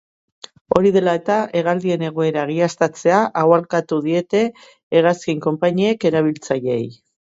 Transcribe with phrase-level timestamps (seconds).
[0.77, 4.45] Hori dela eta, hegaldien egoera egiaztatzea aholkatu diete
[5.01, 6.87] hegazkin konpainiek erabiltzaileei.